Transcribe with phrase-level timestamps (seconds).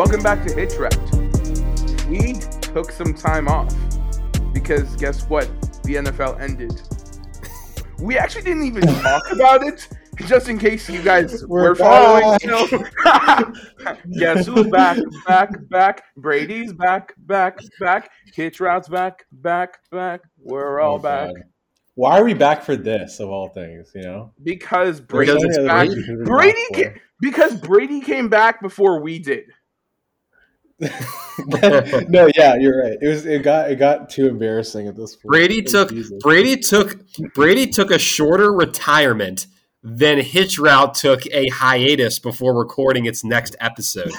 [0.00, 0.96] Welcome back to Hitch Route.
[2.08, 3.70] We took some time off
[4.54, 5.46] because guess what?
[5.82, 6.80] The NFL ended.
[7.98, 9.86] We actually didn't even talk about it,
[10.26, 12.38] just in case you guys We're were following.
[12.40, 13.52] You know?
[14.18, 14.96] guess who's back?
[15.26, 16.04] Back, back.
[16.16, 18.10] Brady's back, back, back.
[18.32, 20.22] Hitch Route's back, back, back.
[20.38, 21.44] We're all Oh, back God.
[21.96, 23.92] Why are we back for this of all things?
[23.94, 25.88] You know, because Brady's so many other back.
[25.88, 29.44] reasons we're Brady, back ca- because Brady came back before we did.
[30.88, 32.04] For.
[32.08, 32.98] no, yeah, you're right.
[33.00, 35.30] It was it got it got too embarrassing at this point.
[35.30, 36.22] Brady Oh, took Jesus.
[36.22, 36.98] Brady took
[37.34, 39.46] Brady took a shorter retirement
[39.82, 44.12] than Hitch Route took a hiatus before recording its next episode.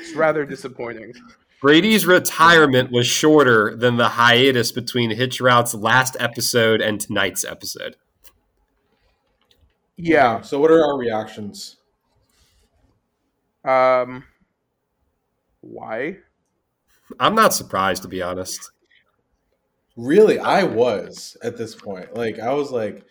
[0.00, 1.12] It's rather disappointing.
[1.60, 7.96] Brady's retirement was shorter than the hiatus between Hitch Route's last episode and tonight's episode.
[9.96, 10.42] Yeah.
[10.42, 11.75] So, what are our reactions?
[13.66, 14.24] Um.
[15.60, 16.18] Why?
[17.18, 18.70] I'm not surprised to be honest.
[19.96, 22.14] Really, I was at this point.
[22.14, 23.04] Like, I was like,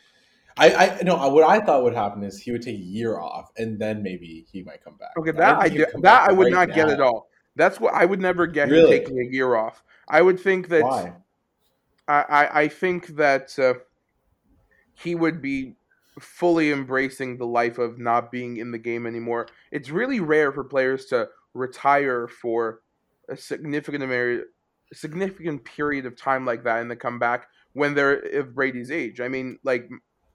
[0.58, 1.16] I, I no.
[1.30, 4.46] What I thought would happen is he would take a year off, and then maybe
[4.52, 5.12] he might come back.
[5.18, 6.94] Okay, that don't I think he'd that I would right not get now.
[6.94, 7.30] at all.
[7.56, 9.00] That's what I would never get him Really?
[9.00, 9.84] taking a year off.
[10.08, 11.14] I would think that Why?
[12.08, 13.74] I, I I think that uh,
[14.94, 15.76] he would be
[16.20, 19.48] fully embracing the life of not being in the game anymore.
[19.72, 22.82] It's really rare for players to retire for
[23.30, 24.44] a significant amount,
[24.94, 29.20] significant period of time like that and then come back when they're of Brady's age.
[29.20, 29.90] I mean, like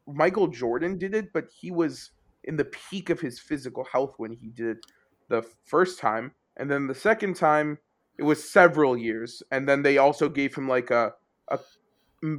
[0.07, 2.11] Michael Jordan did it, but he was
[2.45, 4.87] in the peak of his physical health when he did it
[5.29, 7.79] the first time, and then the second time
[8.19, 11.13] it was several years, and then they also gave him like a
[11.49, 11.59] a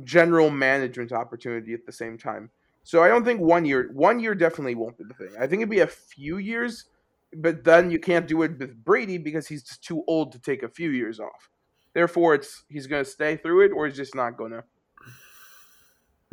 [0.03, 2.49] general management opportunity at the same time.
[2.83, 5.29] So I don't think one year one year definitely won't be the thing.
[5.39, 6.85] I think it'd be a few years,
[7.33, 10.63] but then you can't do it with Brady because he's just too old to take
[10.63, 11.49] a few years off.
[11.93, 14.63] Therefore, it's he's gonna stay through it or he's just not gonna.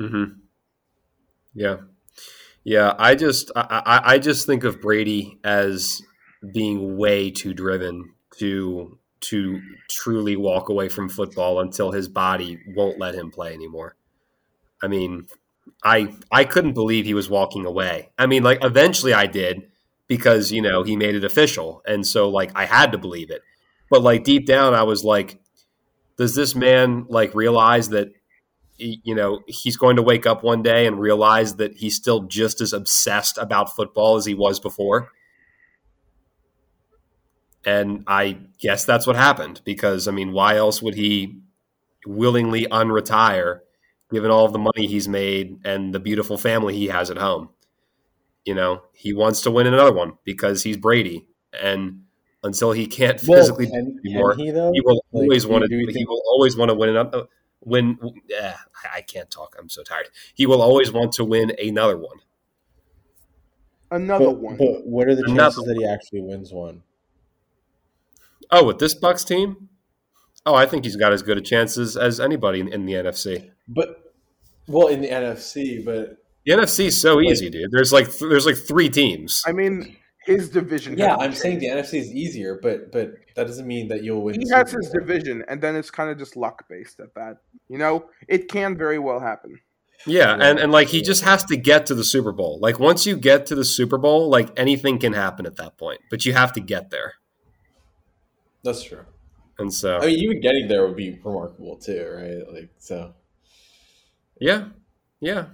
[0.00, 0.38] Mm-hmm.
[1.54, 1.76] Yeah,
[2.64, 2.94] yeah.
[2.98, 6.00] I just I I just think of Brady as
[6.52, 9.60] being way too driven to to
[9.90, 13.96] truly walk away from football until his body won't let him play anymore.
[14.80, 15.26] I mean,
[15.84, 18.10] I I couldn't believe he was walking away.
[18.18, 19.70] I mean, like eventually I did
[20.06, 23.42] because you know he made it official, and so like I had to believe it.
[23.90, 25.40] But like deep down, I was like,
[26.16, 28.12] does this man like realize that
[28.76, 32.60] you know he's going to wake up one day and realize that he's still just
[32.60, 35.10] as obsessed about football as he was before?
[37.64, 41.40] And I guess that's what happened because I mean, why else would he
[42.06, 43.60] willingly unretire
[44.10, 47.50] given all of the money he's made and the beautiful family he has at home?
[48.44, 52.04] You know, he wants to win another one because he's Brady and
[52.42, 54.72] until he can't Well, physically do can, it anymore, can he though?
[54.72, 57.24] he will Like, always want to do we he will always want to win another
[57.60, 57.98] win
[58.34, 58.54] eh,
[58.84, 59.56] I- I can't talk.
[59.58, 60.08] I'm so tired.
[60.34, 62.18] He will always want to win another one.
[63.90, 64.56] Another But, one.
[64.58, 66.82] but what are the Another chances that he actually wins one?
[68.50, 69.68] Oh, with this Bucks team?
[70.46, 73.50] Oh, I think he's got as good a chances as anybody in, in the NFC.
[73.66, 74.12] But
[74.66, 76.16] well, in the NFC, but
[76.46, 77.70] The NFC is so easy, dude.
[77.70, 79.42] There's like th- there's like three teams.
[79.46, 80.96] I mean, his division.
[80.98, 84.40] yeah, I'm saying the NFC is easier, but but that doesn't mean that you'll win.
[84.40, 85.00] he has his Bowl.
[85.00, 87.38] division, and then it's kind of just luck based at that.
[87.68, 89.58] You know, it can very well happen.
[90.06, 90.48] Yeah, Yeah.
[90.50, 92.58] and and like he just has to get to the Super Bowl.
[92.60, 96.00] Like once you get to the Super Bowl, like anything can happen at that point,
[96.10, 97.14] but you have to get there.
[98.62, 99.04] That's true.
[99.58, 102.52] And so I mean, even getting there would be remarkable too, right?
[102.52, 103.14] Like so.
[104.40, 104.68] Yeah,
[105.20, 105.46] yeah.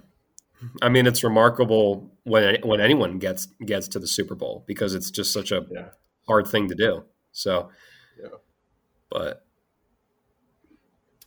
[0.81, 5.11] I mean, it's remarkable when when anyone gets gets to the Super Bowl because it's
[5.11, 5.89] just such a Yeah.
[6.27, 7.05] hard thing to do.
[7.31, 7.71] So,
[8.17, 8.37] Yeah.
[9.09, 9.45] but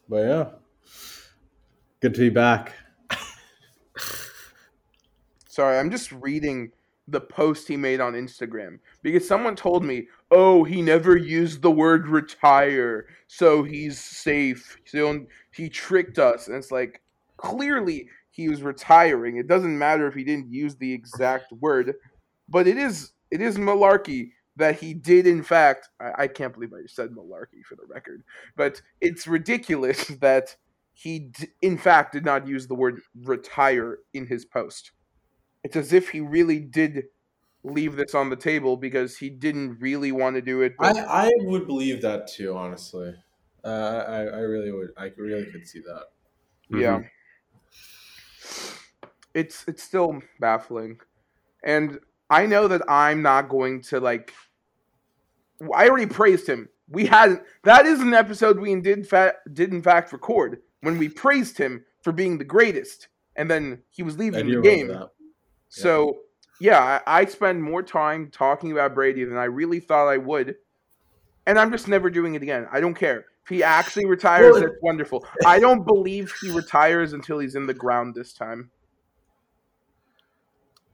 [0.09, 0.51] But yeah,
[2.01, 2.75] good to be back.
[5.47, 6.73] Sorry, I'm just reading
[7.07, 11.71] the post he made on Instagram because someone told me, "Oh, he never used the
[11.71, 17.03] word retire, so he's safe." So he tricked us, and it's like
[17.37, 19.37] clearly he was retiring.
[19.37, 21.95] It doesn't matter if he didn't use the exact word,
[22.49, 25.89] but it is it is malarkey that he did in fact.
[26.01, 28.23] I, I can't believe I said malarkey for the record,
[28.57, 30.57] but it's ridiculous that
[30.93, 34.93] he d- in fact did not use the word retire in his post.
[35.65, 37.05] It's as if he really did
[37.65, 40.75] leave this on the table because he didn't really want to do it.
[40.79, 43.15] I, But I would believe that too, honestly.
[43.65, 44.91] Uh, I I really would.
[44.97, 46.05] I really could see that.
[46.71, 47.01] yeah,
[49.35, 51.01] it's it's still baffling,
[51.65, 51.99] and
[52.31, 54.33] I know that I'm not going to like.
[55.75, 56.69] I already praised him.
[56.89, 61.09] We had that is an episode we did fa- did in fact record when we
[61.09, 64.89] praised him for being the greatest, and then he was leaving the game.
[64.89, 65.11] that.
[65.69, 66.21] So
[66.61, 70.57] yeah, I, I spend more time talking about Brady than I really thought I would,
[71.47, 72.67] and I'm just never doing it again.
[72.73, 74.53] I don't care if he actually retires.
[74.53, 75.27] Well, that's wonderful.
[75.47, 78.71] I don't believe he retires until he's in the ground this time.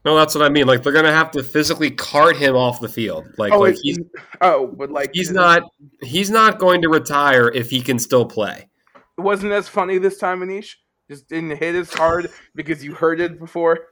[0.05, 0.66] No, that's what I mean.
[0.66, 3.26] Like they're gonna have to physically cart him off the field.
[3.38, 3.99] Like, oh, like he's
[4.43, 5.62] oh, but like he's not
[6.02, 8.69] he's not going to retire if he can still play.
[9.16, 10.75] It wasn't as funny this time, Anish.
[11.08, 13.88] Just didn't hit as hard because you heard it before.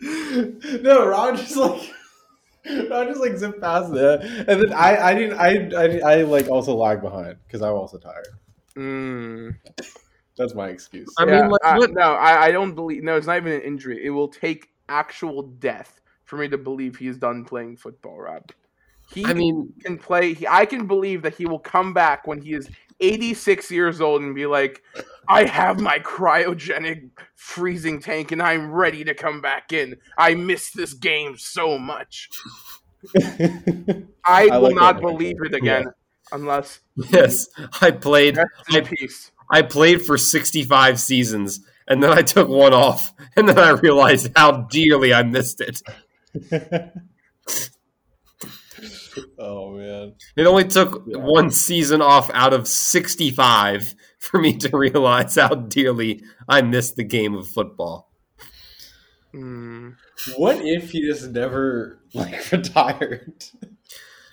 [0.82, 1.90] no, Ron just like
[2.90, 6.48] Ron just like zipped past that, and then I I didn't I I, I like
[6.48, 8.28] also lag behind because I'm also tired.
[8.76, 9.56] Mm.
[10.36, 11.12] That's my excuse.
[11.18, 13.02] I Yeah, mean, like, I- what- no, I, I don't believe.
[13.02, 14.04] No, it's not even an injury.
[14.04, 18.50] It will take actual death for me to believe he's done playing football, Rob.
[19.12, 20.34] He I mean, can play.
[20.34, 22.68] He, I can believe that he will come back when he is
[23.00, 24.82] 86 years old and be like,
[25.28, 29.96] "I have my cryogenic freezing tank and I'm ready to come back in.
[30.16, 32.28] I miss this game so much.
[33.16, 35.86] I, I will like not believe it again
[36.32, 36.80] unless
[37.10, 37.46] yes,
[37.80, 41.58] I played I- peace." I played for 65 seasons
[41.88, 45.82] and then I took one off and then I realized how dearly I missed it.
[49.38, 50.14] oh man.
[50.36, 51.18] It only took Yeah.
[51.18, 57.04] one season off out of 65 for me to realize how dearly I missed the
[57.04, 58.10] game of football.
[59.32, 59.90] Hmm.
[60.36, 63.44] What if he just never like retired?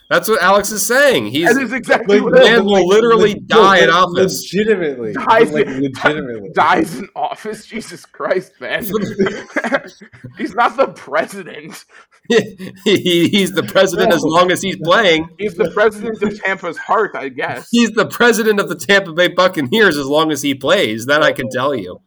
[0.09, 1.27] That's what Alex is saying.
[1.27, 4.41] He's That is exactly Like, what man will literally no, die in office.
[4.53, 5.13] Legitimately.
[5.13, 6.49] Dies- like legitimately.
[6.55, 7.65] dies in office.
[7.65, 8.83] Jesus Christ, man!
[10.37, 11.83] he's not the president.
[12.29, 15.27] He- he's the president as long as he's playing.
[15.37, 17.67] He's the president of Tampa's heart, I guess.
[17.69, 21.05] He's the president of the Tampa Bay Buccaneers as long as he plays.
[21.07, 21.99] That I can tell you.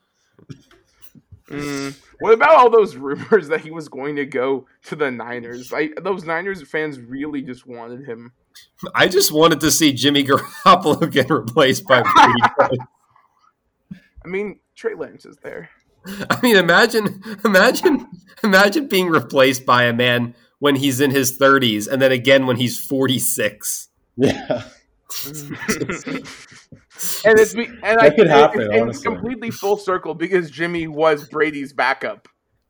[1.50, 1.96] Mm.
[2.20, 5.72] What about all those rumors that he was going to go to the Niners?
[5.72, 8.32] I, those Niners fans really just wanted him.
[8.94, 12.02] I just wanted to see Jimmy Garoppolo get replaced by
[12.60, 12.78] Brady.
[14.22, 15.70] I mean, Trey Lance is there.
[16.28, 18.06] I mean, imagine, imagine,
[18.44, 22.56] imagine being replaced by a man when he's in his 30s, and then again when
[22.56, 23.88] he's 46.
[24.18, 24.64] Yeah.
[27.24, 29.04] And it's be, and I That could happen, it's, it's honestly.
[29.04, 32.28] completely full circle because Jimmy was Brady's backup.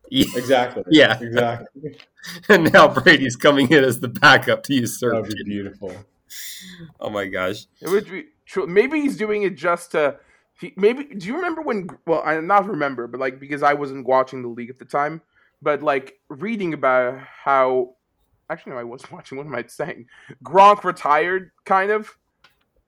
[0.09, 0.83] Yeah, Exactly.
[0.89, 1.17] Yeah.
[1.19, 1.97] Exactly.
[2.49, 5.13] and now Brady's coming in as the backup to That usurp.
[5.27, 5.93] would be beautiful.
[6.99, 7.65] Oh my gosh!
[7.81, 8.65] It would be true.
[8.67, 10.17] Maybe he's doing it just to.
[10.59, 11.89] He, maybe do you remember when?
[12.05, 15.21] Well, I not remember, but like because I wasn't watching the league at the time,
[15.61, 17.95] but like reading about how.
[18.49, 19.37] Actually, no, I was watching.
[19.37, 20.05] What am I saying?
[20.43, 22.17] Gronk retired, kind of,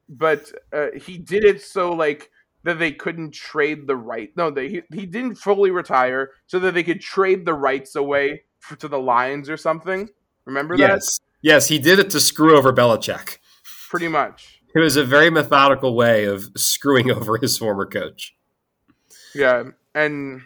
[0.09, 2.29] but uh, he did it so like
[2.63, 4.31] that they couldn't trade the right.
[4.35, 8.43] No, they he, he didn't fully retire so that they could trade the rights away
[8.59, 10.09] for, to the Lions or something.
[10.45, 10.83] Remember that?
[10.83, 13.37] Yes, yes, he did it to screw over Belichick.
[13.89, 14.61] Pretty much.
[14.75, 18.35] It was a very methodical way of screwing over his former coach.
[19.35, 19.63] Yeah,
[19.93, 20.41] and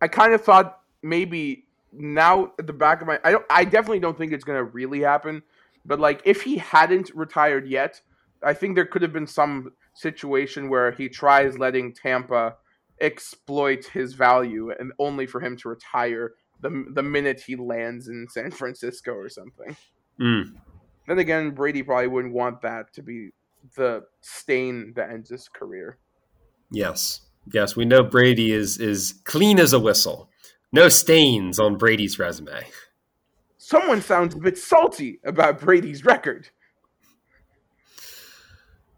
[0.00, 4.00] I kind of thought maybe now at the back of my I don't I definitely
[4.00, 5.42] don't think it's gonna really happen.
[5.84, 8.00] But like if he hadn't retired yet,
[8.44, 12.56] I think there could have been some situation where he tries letting Tampa
[13.00, 18.26] exploit his value and only for him to retire the the minute he lands in
[18.28, 19.76] San Francisco or something.
[20.20, 20.54] Mm.
[21.06, 23.30] Then again, Brady probably wouldn't want that to be
[23.76, 25.98] the stain that ends his career.
[26.70, 27.22] Yes,
[27.52, 30.30] yes, we know Brady is is clean as a whistle.
[30.72, 32.64] No stains on Brady's resume.
[33.58, 36.50] Someone sounds a bit salty about Brady's record.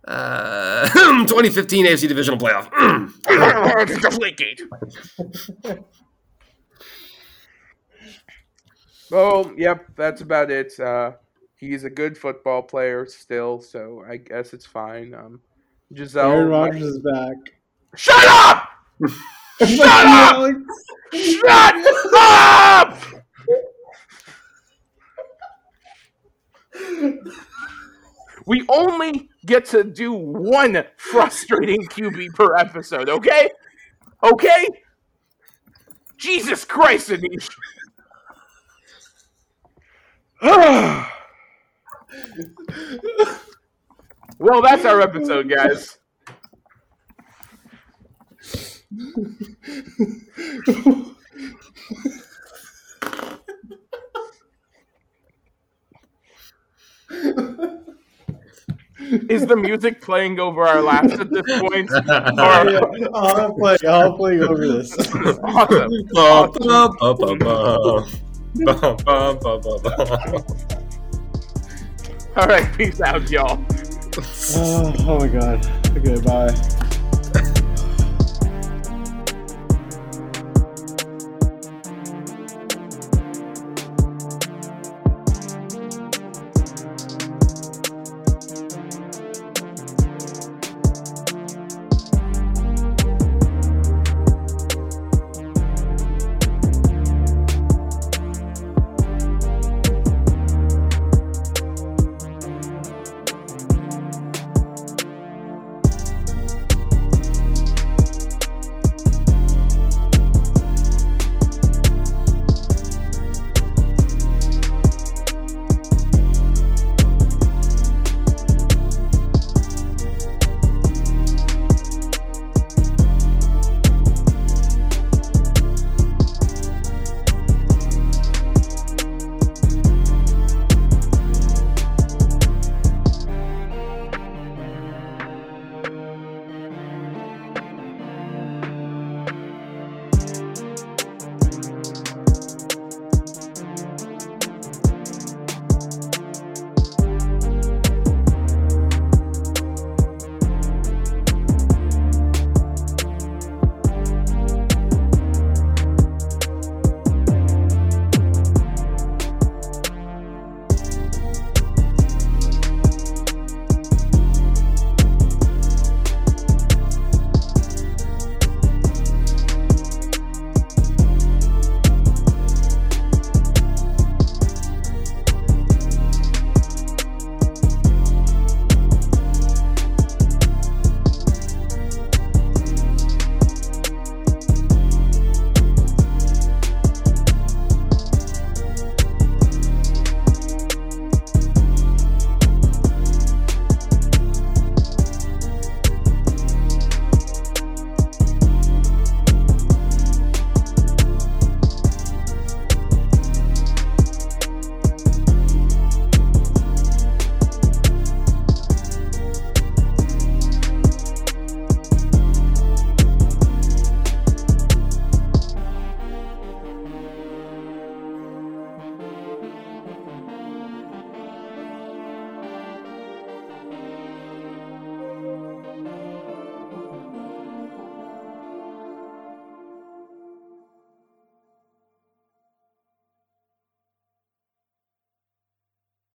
[0.06, 0.88] Uh,
[1.26, 2.70] 2015 AFC Divisional Playoff.
[3.25, 4.60] Deflategate.
[9.12, 10.78] Oh, yep, that's about it.
[10.80, 11.12] Uh,
[11.56, 15.14] he's a good football player still, so I guess it's fine.
[15.14, 15.40] Um,
[15.92, 17.36] Gisele, Aaron Rodgers is back.
[17.96, 18.68] shut up!
[19.58, 20.54] Shut up!
[21.14, 21.76] Shut
[22.14, 23.02] up!
[28.46, 33.50] We only get to do one frustrating QB per episode, okay?
[34.22, 34.66] Okay?
[36.16, 37.50] Jesus Christ, Anish.
[44.38, 45.98] well, that's our episode, guys.
[59.28, 61.90] Is the music playing over our laughs at this point?
[61.92, 62.02] Oh,
[62.98, 63.06] yeah.
[63.14, 63.76] I'll play.
[63.86, 64.96] I'll play over this.
[65.44, 65.92] awesome.
[72.36, 73.64] All right, peace out, y'all.
[74.56, 75.66] oh, oh my god.
[75.96, 76.82] Okay, bye.